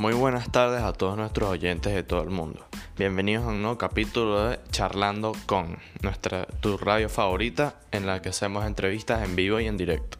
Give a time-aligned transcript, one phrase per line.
[0.00, 2.64] Muy buenas tardes a todos nuestros oyentes de todo el mundo.
[2.96, 8.30] Bienvenidos a un nuevo capítulo de Charlando con, nuestra tu radio favorita en la que
[8.30, 10.16] hacemos entrevistas en vivo y en directo.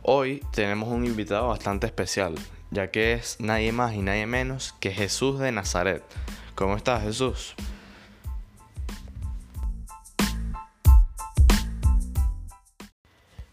[0.00, 2.34] Hoy tenemos un invitado bastante especial,
[2.70, 6.02] ya que es nadie más y nadie menos que Jesús de Nazaret.
[6.54, 7.54] ¿Cómo estás, Jesús?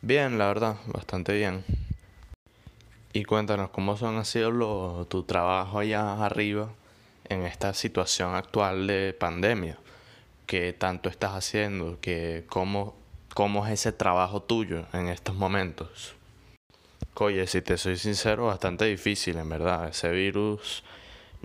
[0.01, 1.65] Bien, la verdad, bastante bien.
[3.17, 6.69] Y cuéntanos cómo son ha sido tu trabajo allá arriba
[7.27, 9.79] en esta situación actual de pandemia.
[10.45, 11.97] ¿Qué tanto estás haciendo?
[11.99, 12.93] ¿Qué, cómo,
[13.33, 16.13] ¿Cómo es ese trabajo tuyo en estos momentos?
[17.15, 19.87] Oye, si te soy sincero, bastante difícil en verdad.
[19.87, 20.83] Ese virus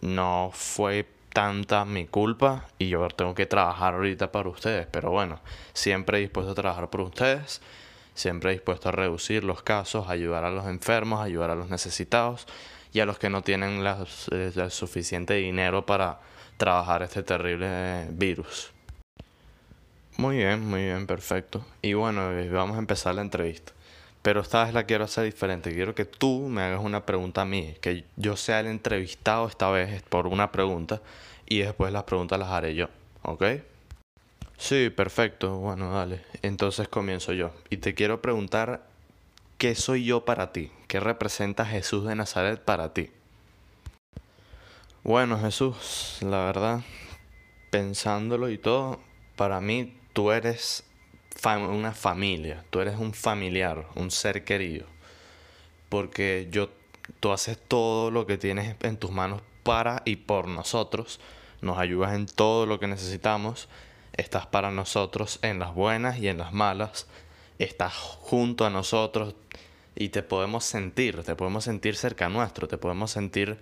[0.02, 4.86] no fue tanta mi culpa y yo tengo que trabajar ahorita para ustedes.
[4.88, 5.40] Pero bueno,
[5.72, 7.62] siempre dispuesto a trabajar por ustedes
[8.14, 12.46] siempre dispuesto a reducir los casos, ayudar a los enfermos, ayudar a los necesitados
[12.92, 16.20] y a los que no tienen eh, el suficiente dinero para
[16.56, 18.70] trabajar este terrible virus.
[20.16, 21.64] Muy bien, muy bien, perfecto.
[21.80, 23.72] Y bueno, eh, vamos a empezar la entrevista.
[24.20, 25.74] Pero esta vez la quiero hacer diferente.
[25.74, 29.70] Quiero que tú me hagas una pregunta a mí, que yo sea el entrevistado esta
[29.70, 31.00] vez por una pregunta
[31.46, 32.88] y después las preguntas las haré yo.
[33.22, 33.42] ¿Ok?
[34.62, 35.56] Sí, perfecto.
[35.56, 36.22] Bueno, dale.
[36.42, 37.50] Entonces comienzo yo.
[37.68, 38.86] Y te quiero preguntar,
[39.58, 40.70] ¿qué soy yo para ti?
[40.86, 43.10] ¿Qué representa Jesús de Nazaret para ti?
[45.02, 46.82] Bueno, Jesús, la verdad,
[47.70, 49.00] pensándolo y todo,
[49.34, 50.84] para mí tú eres
[51.44, 54.86] una familia, tú eres un familiar, un ser querido.
[55.88, 56.70] Porque yo,
[57.18, 61.18] tú haces todo lo que tienes en tus manos para y por nosotros,
[61.62, 63.68] nos ayudas en todo lo que necesitamos
[64.12, 67.06] estás para nosotros en las buenas y en las malas,
[67.58, 69.34] estás junto a nosotros
[69.94, 73.58] y te podemos sentir, te podemos sentir cerca nuestro, te podemos sentir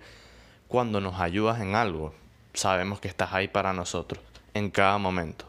[0.67, 2.13] cuando nos ayudas en algo.
[2.53, 4.23] Sabemos que estás ahí para nosotros,
[4.53, 5.45] en cada momento.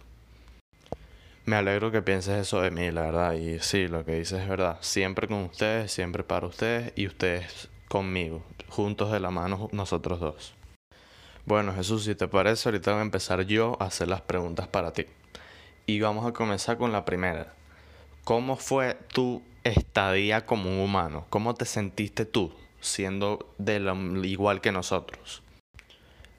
[1.45, 3.33] Me alegro que pienses eso de mí, la verdad.
[3.35, 4.79] Y sí, lo que dices es verdad.
[4.81, 8.45] Siempre con ustedes, siempre para ustedes y ustedes conmigo.
[8.69, 10.55] Juntos de la mano nosotros dos.
[11.45, 14.93] Bueno, Jesús, si te parece, ahorita voy a empezar yo a hacer las preguntas para
[14.93, 15.07] ti.
[15.87, 17.53] Y vamos a comenzar con la primera.
[18.23, 21.27] ¿Cómo fue tu estadía como un humano?
[21.31, 23.81] ¿Cómo te sentiste tú siendo de
[24.23, 25.43] igual que nosotros?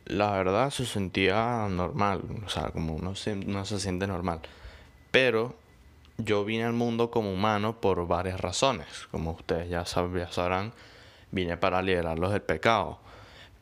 [0.06, 4.40] La verdad se sentía normal, o sea, como uno se, se siente normal.
[5.12, 5.54] Pero
[6.18, 8.88] yo vine al mundo como humano por varias razones.
[9.12, 10.72] Como ustedes ya, ya sabrán,
[11.32, 13.00] vine para liberarlos del pecado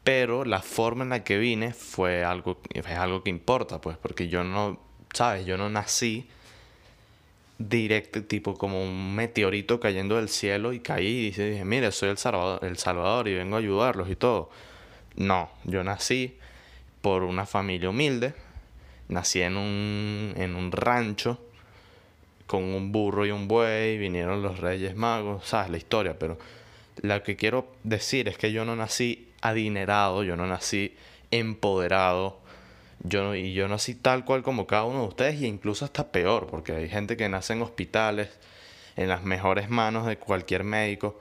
[0.03, 4.27] pero la forma en la que vine fue algo, es algo que importa, pues, porque
[4.27, 4.79] yo no,
[5.13, 5.45] ¿sabes?
[5.45, 6.27] Yo no nací
[7.57, 12.17] directo, tipo como un meteorito cayendo del cielo y caí y dije, mire, soy el
[12.17, 14.49] Salvador, el Salvador y vengo a ayudarlos y todo.
[15.15, 16.37] No, yo nací
[17.01, 18.33] por una familia humilde,
[19.09, 21.39] nací en un, en un rancho
[22.47, 26.37] con un burro y un buey, vinieron los reyes magos, sabes la historia, pero
[27.01, 30.95] lo que quiero decir es que yo no nací adinerado, yo no nací
[31.31, 32.39] empoderado,
[33.03, 36.47] yo, y yo nací tal cual como cada uno de ustedes, y incluso hasta peor,
[36.47, 38.29] porque hay gente que nace en hospitales,
[38.95, 41.19] en las mejores manos de cualquier médico,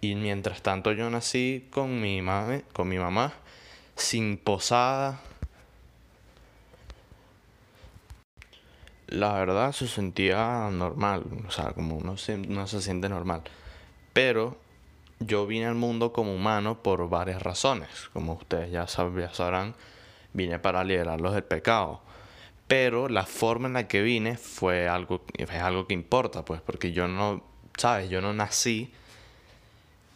[0.00, 3.32] y mientras tanto yo nací con mi, mami, con mi mamá,
[3.96, 5.20] sin posada.
[9.08, 12.16] La verdad se sentía normal, o sea, como uno
[12.48, 13.42] no se siente normal.
[14.12, 14.58] Pero
[15.20, 17.88] yo vine al mundo como humano por varias razones.
[18.12, 19.74] Como ustedes ya, sabrán,
[20.32, 22.00] vine para liberarlos del pecado.
[22.66, 26.92] Pero la forma en la que vine fue algo, es algo que importa, pues, porque
[26.92, 27.42] yo no,
[27.76, 28.10] ¿sabes?
[28.10, 28.90] Yo no nací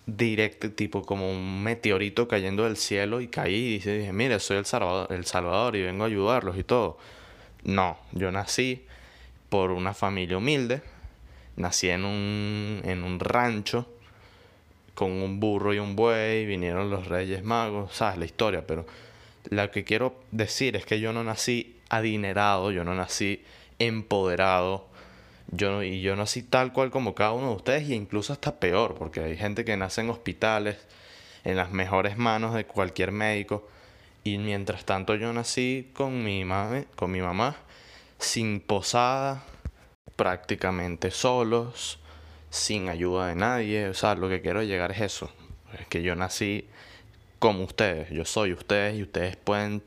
[0.06, 4.66] directo, tipo como un meteorito cayendo del cielo y caí y dije, mire, soy el
[4.66, 6.98] Salvador, el Salvador y vengo a ayudarlos y todo.
[7.62, 8.84] No, yo nací
[9.48, 10.82] por una familia humilde,
[11.56, 13.86] nací en un, en un rancho
[15.00, 18.84] con un burro y un buey, vinieron los reyes magos, sabes la historia, pero
[19.48, 23.42] lo que quiero decir es que yo no nací adinerado, yo no nací
[23.78, 24.88] empoderado,
[25.52, 28.94] yo, y yo nací tal cual como cada uno de ustedes, y incluso hasta peor,
[28.94, 30.76] porque hay gente que nace en hospitales,
[31.44, 33.66] en las mejores manos de cualquier médico,
[34.22, 36.44] y mientras tanto yo nací con mi,
[36.94, 37.56] con mi mamá,
[38.18, 39.44] sin posada,
[40.16, 41.99] prácticamente solos,
[42.50, 43.88] sin ayuda de nadie.
[43.88, 45.30] O sea, lo que quiero llegar es eso.
[45.78, 46.68] Es que yo nací
[47.38, 48.10] como ustedes.
[48.10, 49.82] Yo soy ustedes y ustedes pueden,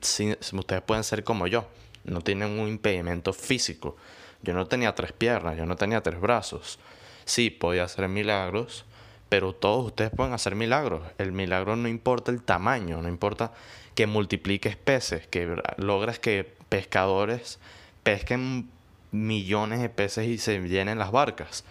[0.54, 1.68] ustedes pueden ser como yo.
[2.04, 3.96] No tienen un impedimento físico.
[4.42, 6.80] Yo no tenía tres piernas, yo no tenía tres brazos.
[7.24, 8.86] Sí, podía hacer milagros,
[9.30, 11.02] pero todos ustedes pueden hacer milagros.
[11.18, 13.54] El milagro no importa el tamaño, no importa
[13.96, 17.60] que multipliques peces, que logres que pescadores
[18.04, 18.70] pesquen
[19.12, 21.64] millones de peces y se llenen las barcas.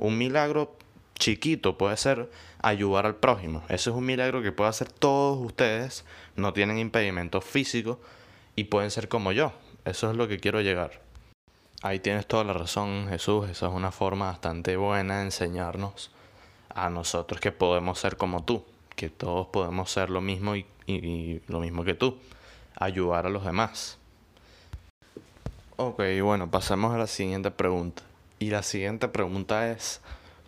[0.00, 0.74] Un milagro
[1.18, 2.30] chiquito puede ser
[2.62, 3.62] ayudar al prójimo.
[3.68, 6.06] Eso es un milagro que puede hacer todos ustedes.
[6.36, 7.98] No tienen impedimentos físicos
[8.56, 9.52] y pueden ser como yo.
[9.84, 11.02] Eso es lo que quiero llegar.
[11.82, 13.50] Ahí tienes toda la razón, Jesús.
[13.50, 16.10] Esa es una forma bastante buena de enseñarnos
[16.74, 18.64] a nosotros que podemos ser como tú,
[18.96, 20.64] que todos podemos ser lo mismo y,
[21.46, 22.16] lo mismo que tú,
[22.74, 23.98] ayudar a los demás.
[25.76, 28.02] Ok, bueno, pasemos a la siguiente pregunta.
[28.42, 30.00] Y la siguiente pregunta es,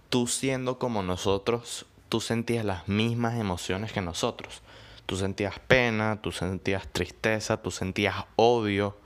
[0.08, 4.62] tú siendo como nosotros, tú sentías las mismas emociones que nosotros.
[5.04, 8.96] Tú sentías pena, tú sentías tristeza, tú sentías odio.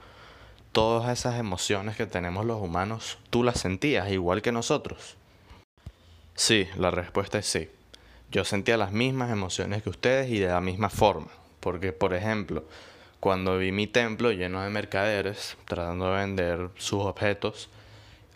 [0.71, 5.17] Todas esas emociones que tenemos los humanos, tú las sentías igual que nosotros.
[6.35, 7.69] Sí, la respuesta es sí.
[8.31, 11.27] Yo sentía las mismas emociones que ustedes y de la misma forma.
[11.59, 12.63] Porque, por ejemplo,
[13.19, 17.69] cuando vi mi templo lleno de mercaderes tratando de vender sus objetos,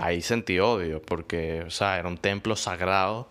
[0.02, 3.30] ahí sentí odio, porque, o sea, era un templo sagrado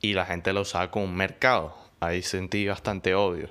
[0.00, 1.74] y la gente lo usaba como un mercado.
[2.00, 3.48] Ahí sentí bastante odio.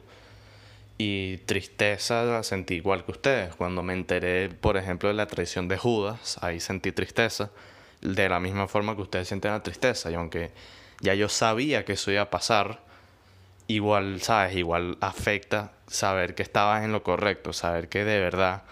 [0.97, 3.55] Y tristeza la sentí igual que ustedes.
[3.55, 7.49] Cuando me enteré, por ejemplo, de la traición de Judas, ahí sentí tristeza
[8.01, 10.11] de la misma forma que ustedes sienten la tristeza.
[10.11, 10.51] Y aunque
[10.99, 12.81] ya yo sabía que eso iba a pasar,
[13.67, 14.55] igual, ¿sabes?
[14.55, 18.63] Igual afecta saber que estabas en lo correcto, saber que de verdad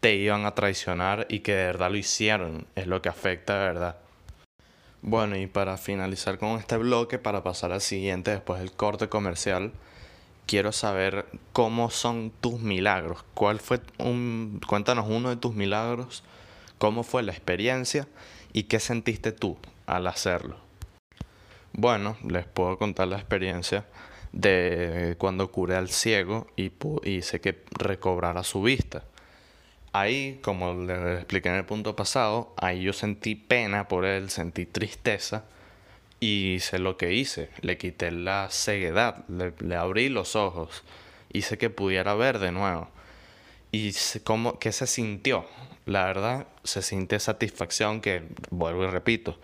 [0.00, 3.66] te iban a traicionar y que de verdad lo hicieron, es lo que afecta de
[3.66, 3.96] verdad.
[5.02, 9.72] Bueno, y para finalizar con este bloque, para pasar al siguiente después del corte comercial,
[10.46, 13.24] quiero saber cómo son tus milagros.
[13.34, 16.22] ¿Cuál fue un cuéntanos uno de tus milagros?
[16.78, 18.06] ¿Cómo fue la experiencia
[18.52, 19.56] ¿Y qué sentiste tú
[19.86, 20.56] al hacerlo?
[21.72, 23.86] Bueno, les puedo contar la experiencia
[24.32, 26.72] de cuando curé al ciego y
[27.04, 29.04] hice que recobrara su vista.
[29.92, 34.66] Ahí, como les expliqué en el punto pasado, ahí yo sentí pena por él, sentí
[34.66, 35.44] tristeza
[36.20, 37.50] y hice lo que hice.
[37.60, 40.84] Le quité la ceguedad, le, le abrí los ojos,
[41.32, 42.88] hice que pudiera ver de nuevo.
[43.72, 43.92] ¿Y
[44.24, 45.46] cómo, qué se sintió?
[45.90, 49.38] la verdad se siente satisfacción que, vuelvo y repito,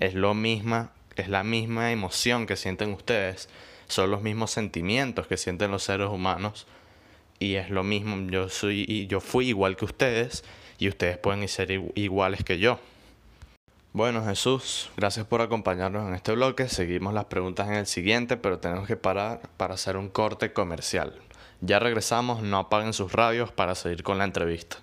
[0.00, 3.48] es lo misma, es la misma emoción que sienten ustedes,
[3.86, 6.66] son los mismos sentimientos que sienten los seres humanos
[7.42, 10.44] y es lo mismo, yo soy y yo fui igual que ustedes
[10.78, 12.78] y ustedes pueden ser iguales que yo.
[13.92, 16.68] Bueno Jesús, gracias por acompañarnos en este bloque.
[16.68, 21.14] Seguimos las preguntas en el siguiente, pero tenemos que parar para hacer un corte comercial.
[21.60, 24.78] Ya regresamos, no apaguen sus radios para seguir con la entrevista.